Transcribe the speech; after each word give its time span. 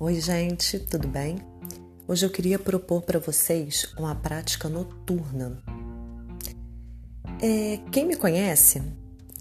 Oi, 0.00 0.20
gente, 0.20 0.78
tudo 0.78 1.08
bem? 1.08 1.38
Hoje 2.06 2.24
eu 2.24 2.30
queria 2.30 2.56
propor 2.56 3.02
para 3.02 3.18
vocês 3.18 3.92
uma 3.98 4.14
prática 4.14 4.68
noturna. 4.68 5.60
É, 7.42 7.80
quem 7.90 8.06
me 8.06 8.14
conhece 8.14 8.80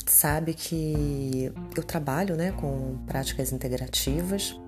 sabe 0.08 0.56
que 0.56 1.54
eu 1.76 1.84
trabalho 1.84 2.36
né, 2.36 2.54
com 2.54 2.98
práticas 3.06 3.52
integrativas, 3.52 4.60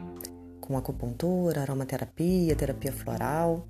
com 0.61 0.77
acupuntura, 0.77 1.61
aromaterapia, 1.61 2.55
terapia 2.55 2.91
floral, 2.91 3.67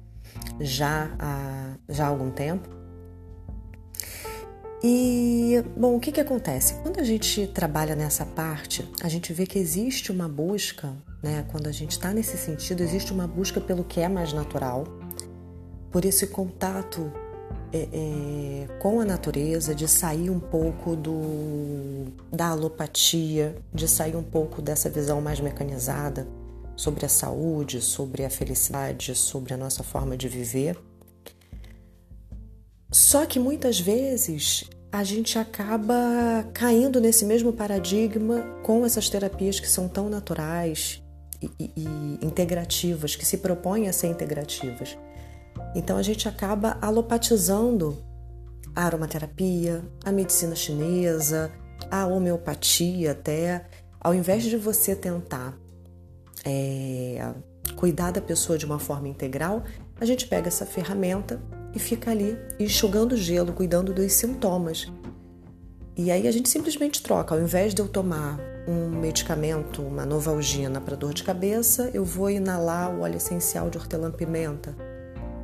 já 0.59 1.15
há, 1.17 1.77
já 1.87 2.03
há 2.03 2.09
algum 2.09 2.31
tempo. 2.31 2.78
E, 4.81 5.61
bom, 5.75 5.97
o 5.97 5.99
que, 5.99 6.11
que 6.11 6.21
acontece? 6.21 6.75
Quando 6.75 6.99
a 6.99 7.03
gente 7.03 7.47
trabalha 7.47 7.95
nessa 7.95 8.25
parte, 8.25 8.89
a 9.01 9.09
gente 9.09 9.33
vê 9.33 9.45
que 9.45 9.59
existe 9.59 10.09
uma 10.09 10.29
busca, 10.29 10.95
né? 11.21 11.45
Quando 11.51 11.67
a 11.67 11.71
gente 11.71 11.91
está 11.91 12.13
nesse 12.13 12.37
sentido, 12.37 12.81
existe 12.81 13.11
uma 13.11 13.27
busca 13.27 13.59
pelo 13.59 13.83
que 13.83 13.99
é 13.99 14.07
mais 14.07 14.31
natural, 14.31 14.85
por 15.91 16.05
esse 16.05 16.27
contato 16.27 17.11
é, 17.73 17.89
é, 17.91 18.67
com 18.79 19.01
a 19.01 19.05
natureza, 19.05 19.75
de 19.75 19.85
sair 19.85 20.29
um 20.29 20.39
pouco 20.39 20.95
do, 20.95 22.05
da 22.31 22.47
alopatia, 22.47 23.57
de 23.73 23.85
sair 23.85 24.15
um 24.15 24.23
pouco 24.23 24.61
dessa 24.61 24.89
visão 24.89 25.19
mais 25.19 25.41
mecanizada 25.41 26.25
sobre 26.77 27.05
a 27.05 27.09
saúde, 27.09 27.81
sobre 27.81 28.23
a 28.23 28.29
felicidade, 28.29 29.13
sobre 29.13 29.53
a 29.53 29.57
nossa 29.57 29.83
forma 29.83 30.15
de 30.15 30.29
viver 30.29 30.77
só 32.91 33.25
que 33.25 33.39
muitas 33.39 33.79
vezes 33.79 34.63
a 34.91 35.03
gente 35.03 35.37
acaba 35.37 35.93
caindo 36.53 36.99
nesse 36.99 37.23
mesmo 37.25 37.53
paradigma 37.53 38.41
com 38.63 38.85
essas 38.85 39.07
terapias 39.07 39.59
que 39.59 39.69
são 39.69 39.87
tão 39.87 40.09
naturais 40.09 41.03
e, 41.41 41.51
e, 41.59 41.71
e 41.77 42.25
integrativas, 42.25 43.15
que 43.15 43.25
se 43.25 43.37
propõem 43.37 43.87
a 43.87 43.93
ser 43.93 44.07
integrativas. 44.07 44.97
Então 45.75 45.97
a 45.97 46.01
gente 46.01 46.27
acaba 46.27 46.77
alopatizando 46.81 48.03
a 48.75 48.85
aromaterapia, 48.85 49.83
a 50.03 50.11
medicina 50.11 50.55
chinesa, 50.55 51.51
a 51.91 52.07
homeopatia 52.07 53.11
até, 53.11 53.65
ao 53.99 54.13
invés 54.13 54.43
de 54.43 54.57
você 54.57 54.95
tentar 54.95 55.55
é, 56.43 57.33
cuidar 57.75 58.11
da 58.11 58.21
pessoa 58.21 58.57
de 58.57 58.65
uma 58.65 58.79
forma 58.79 59.07
integral, 59.07 59.63
a 59.99 60.05
gente 60.05 60.27
pega 60.27 60.47
essa 60.47 60.65
ferramenta 60.65 61.39
e 61.73 61.79
fica 61.79 62.11
ali 62.11 62.37
enxugando 62.59 63.15
gelo, 63.15 63.53
cuidando 63.53 63.93
dos 63.93 64.11
sintomas. 64.13 64.91
E 65.95 66.11
aí 66.11 66.27
a 66.27 66.31
gente 66.31 66.47
simplesmente 66.47 67.03
troca. 67.03 67.35
Ao 67.35 67.41
invés 67.41 67.73
de 67.73 67.81
eu 67.81 67.87
tomar 67.87 68.39
um 68.67 68.89
medicamento, 68.89 69.81
uma 69.81 70.05
novalgina 70.05 70.79
para 70.79 70.95
dor 70.95 71.13
de 71.13 71.23
cabeça, 71.23 71.89
eu 71.93 72.05
vou 72.05 72.29
inalar 72.29 72.95
o 72.95 73.01
óleo 73.01 73.17
essencial 73.17 73.69
de 73.69 73.77
hortelã-pimenta. 73.77 74.75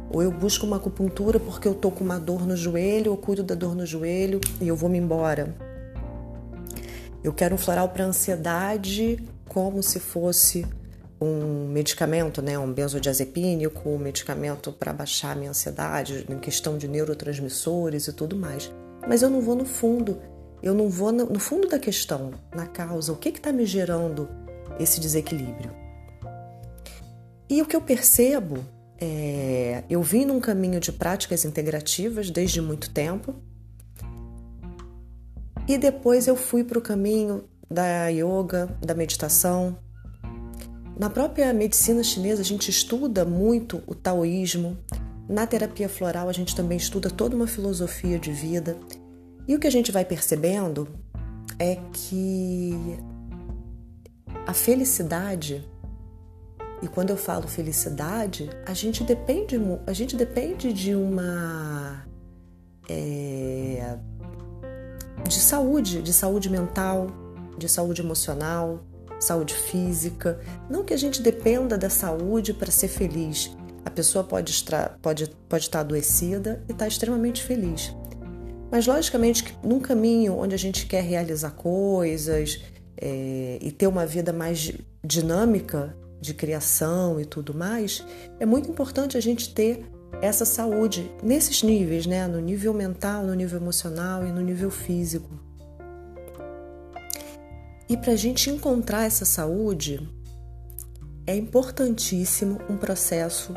Ou 0.10 0.24
eu 0.24 0.32
busco 0.32 0.66
uma 0.66 0.78
acupuntura 0.78 1.40
porque 1.40 1.68
eu 1.68 1.74
tô 1.74 1.92
com 1.92 2.04
uma 2.04 2.20
dor 2.20 2.46
no 2.46 2.56
joelho, 2.56 3.12
eu 3.12 3.18
cuido 3.18 3.44
da 3.44 3.56
dor 3.56 3.76
no 3.76 3.86
joelho 3.86 4.40
e 4.62 4.68
eu 4.68 4.76
vou 4.76 4.90
me 4.90 4.98
embora. 4.98 5.56
Eu 7.24 7.34
quero 7.34 7.56
um 7.56 7.58
floral 7.58 7.90
para 7.90 8.06
ansiedade, 8.06 9.20
como 9.50 9.82
se 9.82 10.00
fosse 10.00 10.66
um 11.20 11.68
medicamento, 11.68 12.42
né, 12.42 12.58
um 12.60 12.72
benzodiazepínico, 12.72 13.90
um 13.90 13.98
medicamento 13.98 14.72
para 14.72 14.92
baixar 14.92 15.32
a 15.32 15.36
minha 15.36 15.50
ansiedade, 15.50 16.26
em 16.30 16.40
questão 16.40 16.78
de 16.78 16.88
neurotransmissores 16.88 18.08
e 18.08 18.14
tudo 18.14 18.36
mais. 18.36 18.72
Mas 19.08 19.22
eu 19.22 19.30
não 19.30 19.42
vou 19.42 19.56
no 19.56 19.66
fundo, 19.66 20.20
eu 20.62 20.74
não 20.74 20.90
vou 20.90 21.12
no 21.12 21.40
fundo 21.40 21.68
da 21.68 21.80
questão, 21.80 22.32
na 22.54 22.66
causa, 22.66 23.14
o 23.14 23.16
que 23.16 23.30
está 23.30 23.52
me 23.52 23.66
gerando 23.66 24.28
esse 24.80 25.00
desequilíbrio. 25.00 25.72
E 27.50 27.62
o 27.62 27.66
que 27.66 27.76
eu 27.76 27.82
percebo 27.82 28.66
é, 28.98 29.84
eu 29.90 30.02
vim 30.02 30.26
num 30.26 30.40
caminho 30.40 30.80
de 30.80 30.92
práticas 30.92 31.46
integrativas 31.46 32.30
desde 32.30 32.62
muito 32.62 32.90
tempo, 32.90 33.36
e 35.68 35.78
depois 35.78 36.28
eu 36.28 36.36
fui 36.36 36.64
para 36.64 36.78
o 36.78 36.82
caminho 36.82 37.46
da 37.70 38.08
yoga, 38.10 38.70
da 38.82 38.94
meditação, 38.94 39.78
na 40.98 41.10
própria 41.10 41.52
medicina 41.54 42.02
chinesa, 42.02 42.42
a 42.42 42.46
gente 42.46 42.70
estuda 42.70 43.26
muito 43.26 43.84
o 43.86 43.94
taoísmo. 43.94 44.78
Na 45.28 45.46
terapia 45.46 45.90
floral, 45.90 46.30
a 46.30 46.32
gente 46.32 46.56
também 46.56 46.78
estuda 46.78 47.10
toda 47.10 47.36
uma 47.36 47.48
filosofia 47.48 48.18
de 48.18 48.32
vida. 48.32 48.78
E 49.48 49.56
o 49.56 49.60
que 49.60 49.68
a 49.68 49.72
gente 49.72 49.92
vai 49.92 50.06
percebendo 50.06 50.88
é 51.60 51.78
que 51.92 52.98
a 54.46 54.54
felicidade, 54.54 55.68
e 56.82 56.88
quando 56.88 57.10
eu 57.10 57.18
falo 57.18 57.48
felicidade, 57.48 58.50
a 58.66 58.74
gente 58.74 59.04
depende, 59.04 59.58
a 59.86 59.94
gente 59.94 60.16
depende 60.16 60.72
de 60.72 60.96
uma. 60.96 62.06
É, 62.88 63.98
de 65.28 65.40
saúde, 65.40 66.02
de 66.02 66.14
saúde 66.14 66.50
mental, 66.50 67.08
de 67.58 67.68
saúde 67.68 68.02
emocional, 68.02 68.86
saúde 69.26 69.54
física. 69.54 70.40
Não 70.70 70.84
que 70.84 70.94
a 70.94 70.98
gente 70.98 71.22
dependa 71.22 71.78
da 71.78 71.90
saúde 71.90 72.54
para 72.54 72.72
ser 72.72 72.88
feliz. 72.88 73.56
A 73.84 73.90
pessoa 73.90 74.24
pode 74.24 74.52
estar, 74.52 74.98
pode, 75.02 75.30
pode 75.50 75.66
estar 75.66 75.82
adoecida 75.82 76.64
e 76.68 76.72
estar 76.72 76.88
extremamente 76.88 77.44
feliz. 77.44 77.96
Mas, 78.72 78.88
logicamente, 78.88 79.44
que 79.44 79.68
num 79.68 79.80
caminho 79.80 80.38
onde 80.38 80.56
a 80.56 80.58
gente 80.58 80.86
quer 80.86 81.04
realizar 81.04 81.52
coisas 81.52 82.62
é, 82.98 83.60
e 83.62 83.72
ter 83.72 83.88
uma 83.88 84.06
vida 84.06 84.34
mais 84.34 84.74
dinâmica 85.06 85.96
de 86.20 86.34
criação 86.34 87.20
e 87.20 87.26
tudo 87.26 87.54
mais, 87.54 88.04
é 88.40 88.46
muito 88.46 88.70
importante 88.70 89.18
a 89.18 89.22
gente 89.22 89.54
ter 89.54 89.86
essa 90.22 90.46
saúde 90.46 91.12
nesses 91.22 91.62
níveis, 91.62 92.06
né? 92.06 92.28
no 92.28 92.40
nível 92.40 92.74
mental, 92.74 93.24
no 93.24 93.34
nível 93.34 93.60
emocional 93.60 94.26
e 94.26 94.32
no 94.32 94.42
nível 94.42 94.72
físico. 94.72 95.45
E 97.88 97.96
para 97.96 98.14
a 98.14 98.16
gente 98.16 98.50
encontrar 98.50 99.06
essa 99.06 99.26
saúde, 99.26 100.10
é 101.28 101.36
importantíssimo 101.36 102.60
um 102.70 102.78
processo 102.78 103.54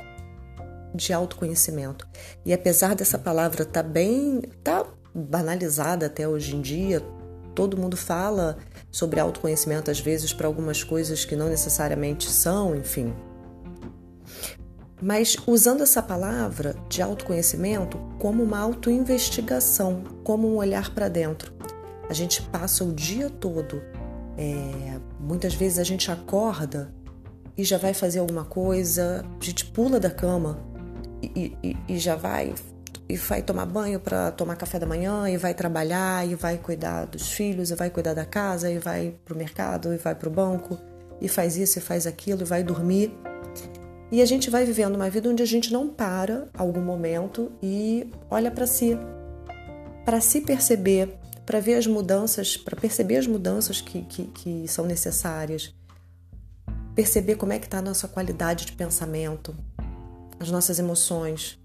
de 0.94 1.12
autoconhecimento. 1.12 2.06
E 2.44 2.52
apesar 2.52 2.94
dessa 2.94 3.18
palavra 3.18 3.62
estar 3.62 3.82
tá 3.82 3.88
bem, 3.88 4.42
tá 4.62 4.86
banalizada 5.14 6.06
até 6.06 6.28
hoje 6.28 6.56
em 6.56 6.60
dia, 6.60 7.02
todo 7.54 7.76
mundo 7.76 7.96
fala 7.96 8.58
sobre 8.90 9.18
autoconhecimento 9.18 9.90
às 9.90 10.00
vezes 10.00 10.32
para 10.32 10.46
algumas 10.46 10.84
coisas 10.84 11.24
que 11.24 11.34
não 11.34 11.48
necessariamente 11.48 12.30
são, 12.30 12.76
enfim. 12.76 13.14
Mas 15.00 15.36
usando 15.46 15.82
essa 15.82 16.02
palavra 16.02 16.74
de 16.88 17.00
autoconhecimento 17.00 17.98
como 18.18 18.42
uma 18.42 18.58
autoinvestigação, 18.58 20.04
como 20.24 20.48
um 20.48 20.56
olhar 20.56 20.92
para 20.94 21.08
dentro. 21.08 21.52
A 22.10 22.12
gente 22.12 22.42
passa 22.42 22.84
o 22.84 22.92
dia 22.92 23.30
todo 23.30 23.82
é, 24.38 25.00
muitas 25.18 25.52
vezes 25.52 25.80
a 25.80 25.84
gente 25.84 26.10
acorda 26.10 26.94
e 27.56 27.64
já 27.64 27.76
vai 27.76 27.92
fazer 27.92 28.20
alguma 28.20 28.44
coisa, 28.44 29.24
a 29.40 29.44
gente 29.44 29.64
pula 29.66 29.98
da 29.98 30.10
cama 30.10 30.60
e, 31.20 31.56
e, 31.62 31.76
e 31.88 31.98
já 31.98 32.14
vai 32.14 32.54
e 33.08 33.16
vai 33.16 33.42
tomar 33.42 33.66
banho 33.66 33.98
para 33.98 34.30
tomar 34.30 34.54
café 34.54 34.78
da 34.78 34.86
manhã 34.86 35.28
e 35.28 35.36
vai 35.36 35.54
trabalhar 35.54 36.28
e 36.28 36.34
vai 36.34 36.58
cuidar 36.58 37.06
dos 37.06 37.32
filhos 37.32 37.70
e 37.70 37.74
vai 37.74 37.90
cuidar 37.90 38.14
da 38.14 38.24
casa 38.24 38.70
e 38.70 38.78
vai 38.78 39.14
para 39.24 39.34
o 39.34 39.36
mercado 39.36 39.92
e 39.92 39.96
vai 39.96 40.14
para 40.14 40.28
o 40.28 40.32
banco 40.32 40.78
e 41.20 41.26
faz 41.26 41.56
isso 41.56 41.78
e 41.78 41.82
faz 41.82 42.06
aquilo 42.06 42.42
e 42.42 42.44
vai 42.44 42.62
dormir. 42.62 43.12
E 44.12 44.22
a 44.22 44.26
gente 44.26 44.50
vai 44.50 44.64
vivendo 44.64 44.94
uma 44.94 45.10
vida 45.10 45.28
onde 45.28 45.42
a 45.42 45.46
gente 45.46 45.72
não 45.72 45.88
para 45.88 46.46
algum 46.56 46.80
momento 46.80 47.50
e 47.62 48.10
olha 48.30 48.50
para 48.50 48.66
si. 48.66 48.96
Para 50.04 50.20
se 50.20 50.40
perceber 50.42 51.17
para 51.48 51.60
ver 51.60 51.76
as 51.76 51.86
mudanças, 51.86 52.58
para 52.58 52.78
perceber 52.78 53.16
as 53.16 53.26
mudanças 53.26 53.80
que, 53.80 54.02
que, 54.02 54.24
que 54.24 54.68
são 54.68 54.84
necessárias, 54.84 55.74
perceber 56.94 57.36
como 57.36 57.54
é 57.54 57.58
que 57.58 57.64
está 57.64 57.78
a 57.78 57.82
nossa 57.82 58.06
qualidade 58.06 58.66
de 58.66 58.72
pensamento, 58.72 59.56
as 60.38 60.50
nossas 60.50 60.78
emoções, 60.78 61.58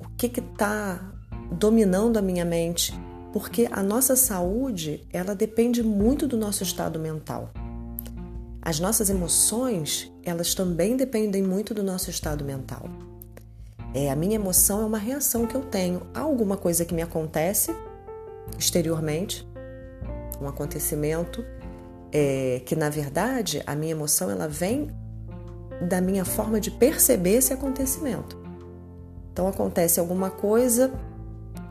o 0.00 0.08
que 0.16 0.26
está 0.26 1.14
dominando 1.52 2.16
a 2.16 2.22
minha 2.22 2.44
mente, 2.44 2.92
porque 3.32 3.68
a 3.70 3.84
nossa 3.84 4.16
saúde 4.16 5.06
ela 5.12 5.36
depende 5.36 5.80
muito 5.80 6.26
do 6.26 6.36
nosso 6.36 6.64
estado 6.64 6.98
mental. 6.98 7.52
As 8.60 8.80
nossas 8.80 9.10
emoções 9.10 10.12
elas 10.24 10.56
também 10.56 10.96
dependem 10.96 11.40
muito 11.44 11.72
do 11.72 11.84
nosso 11.84 12.10
estado 12.10 12.44
mental. 12.44 12.88
É, 13.94 14.10
a 14.10 14.16
minha 14.16 14.34
emoção 14.34 14.82
é 14.82 14.86
uma 14.86 14.98
reação 14.98 15.46
que 15.46 15.54
eu 15.54 15.60
tenho 15.60 16.04
a 16.12 16.18
alguma 16.18 16.56
coisa 16.56 16.84
que 16.84 16.92
me 16.92 17.02
acontece 17.02 17.72
exteriormente, 18.58 19.46
um 20.40 20.48
acontecimento 20.48 21.44
é, 22.12 22.62
que 22.64 22.76
na 22.76 22.88
verdade 22.88 23.62
a 23.66 23.74
minha 23.74 23.92
emoção 23.92 24.30
ela 24.30 24.46
vem 24.46 24.88
da 25.80 26.00
minha 26.00 26.24
forma 26.24 26.60
de 26.60 26.70
perceber 26.70 27.34
esse 27.34 27.52
acontecimento. 27.52 28.38
Então 29.32 29.48
acontece 29.48 29.98
alguma 29.98 30.30
coisa, 30.30 30.92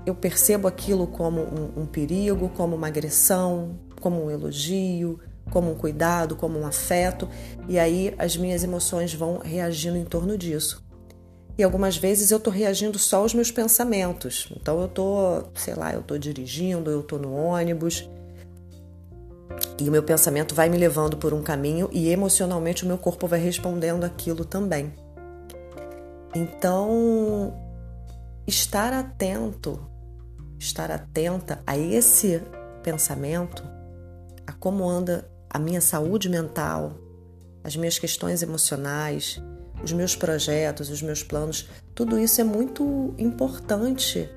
eu 0.05 0.13
percebo 0.13 0.67
aquilo 0.67 1.07
como 1.07 1.41
um, 1.41 1.83
um 1.83 1.85
perigo, 1.85 2.49
como 2.49 2.75
uma 2.75 2.87
agressão, 2.87 3.79
como 4.01 4.25
um 4.25 4.29
elogio, 4.29 5.17
como 5.49 5.71
um 5.71 5.75
cuidado, 5.75 6.35
como 6.35 6.59
um 6.59 6.67
afeto, 6.67 7.29
e 7.69 7.79
aí 7.79 8.13
as 8.17 8.35
minhas 8.35 8.63
emoções 8.63 9.13
vão 9.13 9.37
reagindo 9.37 9.97
em 9.97 10.03
torno 10.03 10.37
disso. 10.37 10.82
E 11.57 11.63
algumas 11.63 11.97
vezes 11.97 12.31
eu 12.31 12.39
tô 12.39 12.49
reagindo 12.49 12.97
só 12.97 13.17
aos 13.17 13.33
meus 13.33 13.51
pensamentos. 13.51 14.47
Então 14.55 14.81
eu 14.81 14.87
tô, 14.87 15.43
sei 15.55 15.75
lá, 15.75 15.93
eu 15.93 16.01
tô 16.01 16.17
dirigindo, 16.17 16.89
eu 16.89 17.03
tô 17.03 17.17
no 17.17 17.33
ônibus, 17.33 18.09
e 19.79 19.89
o 19.89 19.91
meu 19.91 20.03
pensamento 20.03 20.53
vai 20.53 20.69
me 20.69 20.77
levando 20.77 21.17
por 21.17 21.33
um 21.33 21.41
caminho 21.41 21.89
e 21.91 22.09
emocionalmente 22.09 22.83
o 22.83 22.87
meu 22.87 22.97
corpo 22.97 23.27
vai 23.27 23.39
respondendo 23.39 24.03
aquilo 24.03 24.45
também. 24.45 24.93
Então, 26.35 27.53
estar 28.47 28.93
atento, 28.93 29.79
estar 30.59 30.91
atenta 30.91 31.61
a 31.65 31.77
esse 31.77 32.41
pensamento, 32.81 33.63
a 34.45 34.53
como 34.53 34.87
anda 34.87 35.29
a 35.49 35.59
minha 35.59 35.81
saúde 35.81 36.29
mental, 36.29 36.93
as 37.63 37.75
minhas 37.75 37.99
questões 37.99 38.41
emocionais, 38.41 39.41
os 39.83 39.91
meus 39.91 40.15
projetos, 40.15 40.89
os 40.89 41.01
meus 41.01 41.23
planos, 41.23 41.69
tudo 41.93 42.19
isso 42.19 42.39
é 42.39 42.43
muito 42.43 43.13
importante 43.17 44.29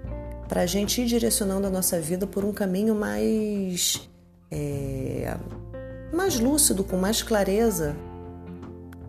para 0.49 0.63
a 0.63 0.67
gente 0.67 1.01
ir 1.01 1.07
direcionando 1.07 1.67
a 1.67 1.71
nossa 1.71 2.01
vida 2.01 2.27
por 2.27 2.45
um 2.45 2.53
caminho 2.53 2.95
mais 2.95 4.09
é, 4.51 5.37
mais 6.13 6.39
lúcido, 6.39 6.85
com 6.85 6.97
mais 6.97 7.23
clareza, 7.23 7.97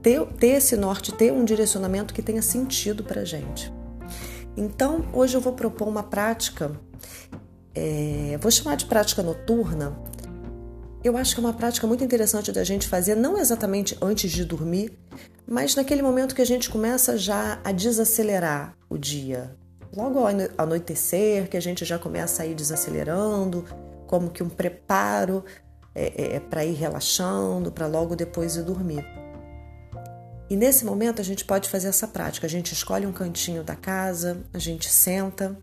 ter, 0.02 0.26
ter 0.34 0.48
esse 0.48 0.76
norte, 0.76 1.12
ter 1.12 1.32
um 1.32 1.46
direcionamento 1.46 2.14
que 2.14 2.22
tenha 2.22 2.42
sentido 2.42 3.04
para 3.04 3.22
a 3.22 3.26
gente. 3.26 3.72
Então, 4.56 5.06
hoje 5.14 5.36
eu 5.38 5.42
vou 5.42 5.54
propor 5.54 5.88
uma 5.88 6.04
prática, 6.04 6.72
é, 7.76 8.38
vou 8.42 8.52
chamar 8.52 8.76
de 8.76 8.86
prática 8.86 9.22
noturna. 9.22 9.96
Eu 11.04 11.16
acho 11.16 11.36
que 11.36 11.40
é 11.40 11.44
uma 11.44 11.54
prática 11.54 11.86
muito 11.86 12.04
interessante 12.04 12.52
da 12.52 12.64
gente 12.64 12.88
fazer, 12.88 13.16
não 13.16 13.38
exatamente 13.38 13.98
antes 14.02 14.32
de 14.32 14.44
dormir, 14.44 14.98
mas 15.48 15.76
naquele 15.76 16.02
momento 16.02 16.36
que 16.36 16.42
a 16.42 16.46
gente 16.46 16.70
começa 16.70 17.18
já 17.18 17.60
a 17.64 17.72
desacelerar 17.72 18.76
o 18.90 18.98
dia. 18.98 19.56
Logo 19.96 20.20
ao 20.20 20.28
anoitecer, 20.58 21.50
que 21.50 21.56
a 21.56 21.62
gente 21.62 21.86
já 21.86 21.98
começa 21.98 22.44
a 22.44 22.46
ir 22.46 22.56
desacelerando, 22.56 23.64
como 24.06 24.30
que 24.30 24.44
um 24.44 24.50
preparo 24.50 25.46
é, 25.94 26.14
é, 26.16 26.36
é 26.36 26.40
para 26.40 26.66
ir 26.66 26.74
relaxando, 26.74 27.72
para 27.72 27.88
logo 27.88 28.16
depois 28.16 28.56
ir 28.56 28.64
dormir. 28.64 29.06
E 30.50 30.56
nesse 30.56 30.86
momento 30.86 31.22
a 31.22 31.24
gente 31.24 31.46
pode 31.46 31.70
fazer 31.70 31.90
essa 31.90 32.08
prática. 32.08 32.48
A 32.48 32.50
gente 32.50 32.74
escolhe 32.74 33.06
um 33.06 33.12
cantinho 33.12 33.64
da 33.64 33.76
casa, 33.76 34.38
a 34.54 34.60
gente 34.60 34.90
senta, 34.90 35.58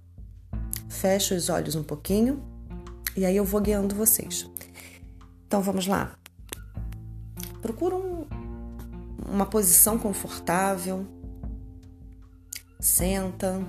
fecha 0.88 1.34
os 1.34 1.48
olhos 1.48 1.74
um 1.74 1.82
pouquinho 1.82 2.42
e 3.16 3.24
aí 3.24 3.36
eu 3.36 3.44
vou 3.44 3.60
guiando 3.60 3.94
vocês. 3.94 4.48
Então 5.54 5.62
vamos 5.62 5.86
lá. 5.86 6.10
Procura 7.62 7.94
um, 7.94 8.26
uma 9.24 9.46
posição 9.46 9.96
confortável, 9.96 11.06
senta, 12.80 13.60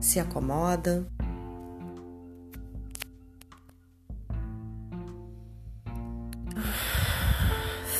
se 0.00 0.20
acomoda. 0.20 1.04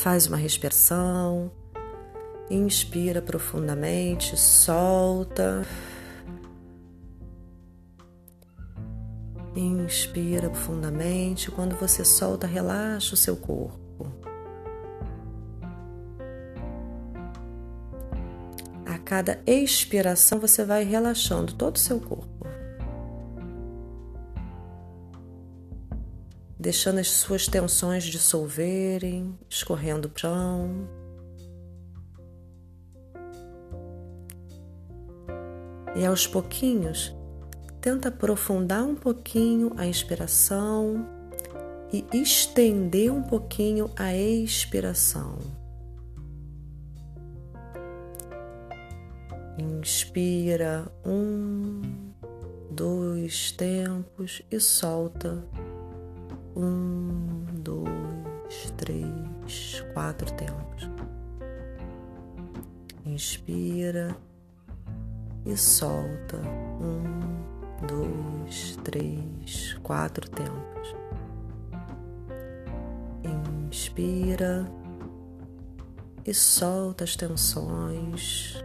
Faz 0.00 0.29
uma 0.29 0.37
respiração, 0.37 1.50
inspira 2.49 3.20
profundamente, 3.20 4.37
solta. 4.37 5.67
Inspira 9.93 10.49
profundamente. 10.49 11.50
Quando 11.50 11.77
você 11.77 12.03
solta, 12.03 12.47
relaxa 12.47 13.12
o 13.12 13.17
seu 13.17 13.37
corpo. 13.37 14.11
A 18.87 18.99
cada 18.99 19.39
expiração, 19.47 20.41
você 20.41 20.65
vai 20.65 20.83
relaxando 20.83 21.53
todo 21.53 21.77
o 21.77 21.79
seu 21.79 22.00
corpo. 22.00 22.33
deixando 26.59 27.00
as 27.00 27.09
suas 27.09 27.49
tensões 27.49 28.05
dissolverem, 28.05 29.37
escorrendo 29.50 30.06
o 30.06 30.12
chão. 30.17 30.88
E 35.97 36.06
aos 36.06 36.25
pouquinhos, 36.25 37.12
tenta 37.82 38.11
aprofundar 38.11 38.84
um 38.84 38.94
pouquinho 38.94 39.73
a 39.76 39.84
inspiração 39.84 41.05
e 41.93 42.06
estender 42.12 43.12
um 43.12 43.25
pouquinho 43.25 43.90
a 43.96 44.14
expiração. 44.14 45.37
Inspira 49.58 50.87
um, 51.05 51.82
dois 52.70 53.50
tempos 53.50 54.43
e 54.49 54.61
solta 54.61 55.44
um, 56.55 57.44
dois, 57.52 58.73
três, 58.76 59.85
quatro 59.93 60.32
tempos. 60.35 60.88
Inspira 63.05 64.17
e 65.44 65.56
solta. 65.56 66.38
Um, 66.81 67.51
dois, 67.87 68.76
três, 68.84 69.75
quatro 69.82 70.29
tempos. 70.29 70.94
Inspira 73.69 74.67
e 76.25 76.32
solta 76.32 77.05
as 77.05 77.17
tensões. 77.17 78.62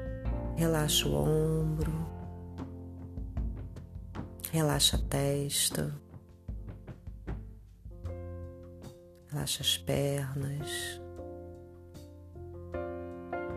Relaxa 0.56 1.08
o 1.08 1.14
ombro. 1.14 1.94
Relaxa 4.52 4.98
a 4.98 5.00
testa. 5.00 5.94
Relaxa 9.30 9.62
as 9.62 9.78
pernas, 9.78 11.02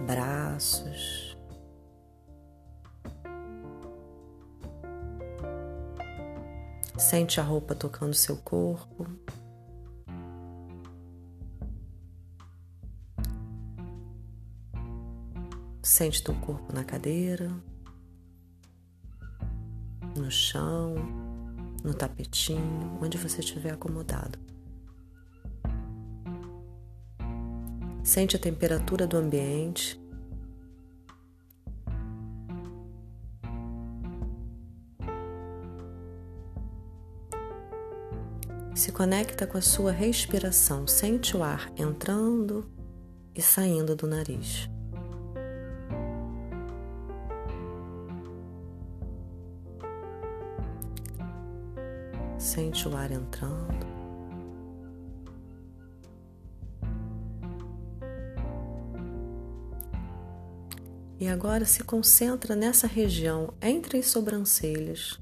braços. 0.06 1.29
Sente 7.10 7.40
a 7.40 7.42
roupa 7.42 7.74
tocando 7.74 8.14
seu 8.14 8.36
corpo. 8.36 9.04
Sente 15.82 16.22
teu 16.22 16.36
corpo 16.36 16.72
na 16.72 16.84
cadeira, 16.84 17.50
no 20.16 20.30
chão, 20.30 20.94
no 21.82 21.92
tapetinho, 21.92 23.00
onde 23.02 23.18
você 23.18 23.40
estiver 23.40 23.72
acomodado. 23.72 24.38
Sente 28.04 28.36
a 28.36 28.38
temperatura 28.38 29.04
do 29.04 29.16
ambiente. 29.16 29.99
Se 38.74 38.92
conecta 38.92 39.46
com 39.46 39.58
a 39.58 39.60
sua 39.60 39.92
respiração. 39.92 40.86
Sente 40.86 41.36
o 41.36 41.42
ar 41.42 41.70
entrando 41.76 42.70
e 43.34 43.42
saindo 43.42 43.94
do 43.94 44.06
nariz. 44.06 44.68
Sente 52.38 52.88
o 52.88 52.96
ar 52.96 53.10
entrando 53.10 54.00
E 61.20 61.28
agora 61.28 61.66
se 61.66 61.84
concentra 61.84 62.56
nessa 62.56 62.86
região 62.86 63.52
entre 63.60 63.98
as 63.98 64.06
sobrancelhas. 64.06 65.20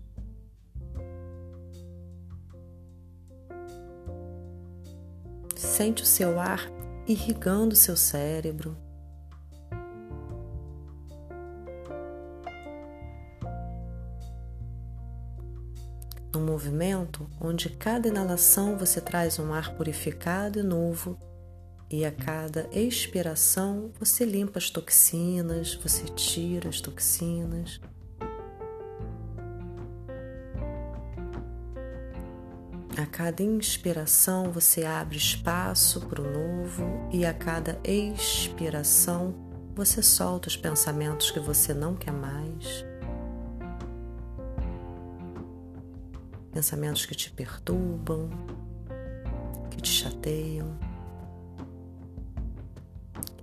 Sente 5.78 6.02
o 6.02 6.06
seu 6.06 6.40
ar 6.40 6.68
irrigando 7.06 7.76
seu 7.76 7.96
cérebro. 7.96 8.76
Um 16.34 16.44
movimento 16.44 17.30
onde 17.40 17.70
cada 17.70 18.08
inalação 18.08 18.76
você 18.76 19.00
traz 19.00 19.38
um 19.38 19.54
ar 19.54 19.76
purificado 19.76 20.58
e 20.58 20.64
novo 20.64 21.16
e 21.88 22.04
a 22.04 22.10
cada 22.10 22.68
expiração 22.72 23.92
você 24.00 24.24
limpa 24.24 24.58
as 24.58 24.70
toxinas, 24.70 25.74
você 25.76 26.06
tira 26.06 26.70
as 26.70 26.80
toxinas. 26.80 27.80
Cada 33.08 33.42
inspiração 33.42 34.52
você 34.52 34.84
abre 34.84 35.16
espaço 35.16 36.00
para 36.02 36.20
o 36.20 36.30
novo 36.30 36.84
e 37.10 37.24
a 37.24 37.32
cada 37.32 37.80
expiração 37.82 39.34
você 39.74 40.02
solta 40.02 40.48
os 40.48 40.56
pensamentos 40.56 41.30
que 41.30 41.40
você 41.40 41.72
não 41.72 41.94
quer 41.94 42.12
mais. 42.12 42.84
Pensamentos 46.52 47.06
que 47.06 47.14
te 47.14 47.30
perturbam, 47.30 48.28
que 49.70 49.80
te 49.80 49.90
chateiam. 49.90 50.76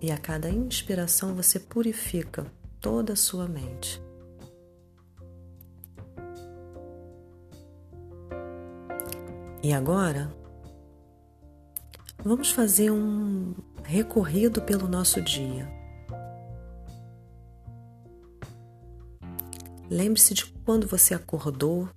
E 0.02 0.12
a 0.12 0.18
cada 0.18 0.50
inspiração 0.50 1.34
você 1.34 1.60
purifica 1.60 2.46
toda 2.80 3.14
a 3.14 3.16
sua 3.16 3.48
mente. 3.48 4.05
E 9.66 9.74
agora, 9.74 10.32
vamos 12.24 12.52
fazer 12.52 12.92
um 12.92 13.56
recorrido 13.84 14.62
pelo 14.62 14.88
nosso 14.88 15.20
dia. 15.24 15.68
Lembre-se 19.90 20.36
de 20.36 20.46
quando 20.64 20.86
você 20.86 21.16
acordou, 21.16 21.90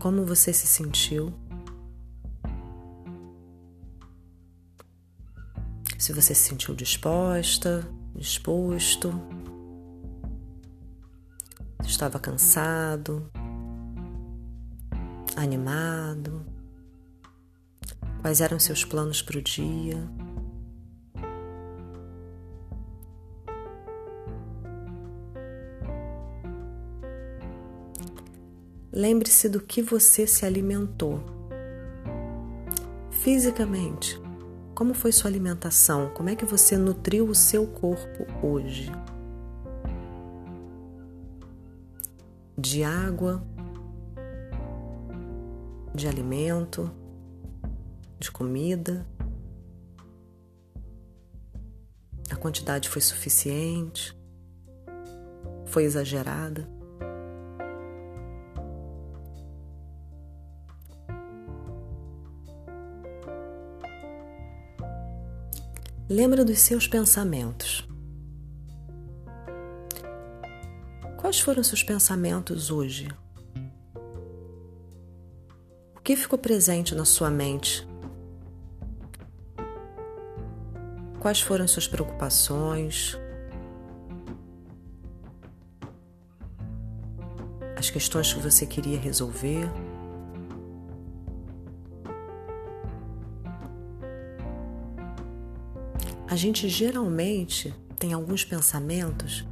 como 0.00 0.26
você 0.26 0.52
se 0.52 0.66
sentiu. 0.66 1.32
Se 5.96 6.12
você 6.12 6.34
se 6.34 6.48
sentiu 6.48 6.74
disposta, 6.74 7.88
disposto, 8.12 9.14
estava 11.84 12.18
cansado, 12.18 13.30
animado. 15.36 16.55
Quais 18.26 18.40
eram 18.40 18.58
seus 18.58 18.84
planos 18.84 19.22
para 19.22 19.38
o 19.38 19.40
dia? 19.40 20.02
Lembre-se 28.92 29.48
do 29.48 29.60
que 29.60 29.80
você 29.80 30.26
se 30.26 30.44
alimentou. 30.44 31.20
Fisicamente, 33.12 34.20
como 34.74 34.92
foi 34.92 35.12
sua 35.12 35.30
alimentação? 35.30 36.10
Como 36.12 36.28
é 36.28 36.34
que 36.34 36.44
você 36.44 36.76
nutriu 36.76 37.28
o 37.28 37.34
seu 37.34 37.64
corpo 37.64 38.26
hoje? 38.44 38.90
De 42.58 42.82
água, 42.82 43.40
de 45.94 46.08
alimento, 46.08 46.90
comida. 48.36 49.06
A 52.30 52.36
quantidade 52.36 52.86
foi 52.90 53.00
suficiente? 53.00 54.14
Foi 55.64 55.84
exagerada? 55.84 56.68
Lembra 66.06 66.44
dos 66.44 66.58
seus 66.58 66.86
pensamentos. 66.86 67.88
Quais 71.16 71.40
foram 71.40 71.64
seus 71.64 71.82
pensamentos 71.82 72.70
hoje? 72.70 73.08
O 75.94 76.00
que 76.00 76.14
ficou 76.14 76.38
presente 76.38 76.94
na 76.94 77.06
sua 77.06 77.30
mente 77.30 77.95
Quais 81.26 81.40
foram 81.40 81.66
suas 81.66 81.88
preocupações? 81.88 83.18
As 87.76 87.90
questões 87.90 88.32
que 88.32 88.38
você 88.38 88.64
queria 88.64 88.96
resolver? 88.96 89.68
A 96.28 96.36
gente 96.36 96.68
geralmente 96.68 97.74
tem 97.98 98.12
alguns 98.12 98.44
pensamentos 98.44 99.44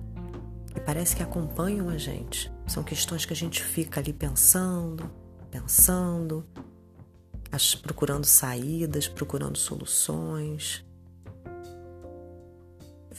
que 0.73 0.78
parece 0.78 1.16
que 1.16 1.25
acompanham 1.25 1.88
a 1.88 1.99
gente. 1.99 2.52
São 2.69 2.85
questões 2.85 3.26
que 3.26 3.33
a 3.33 3.37
gente 3.37 3.64
fica 3.64 3.99
ali 3.99 4.12
pensando, 4.12 5.11
pensando, 5.50 6.47
procurando 7.83 8.26
saídas, 8.26 9.09
procurando 9.09 9.59
soluções. 9.59 10.84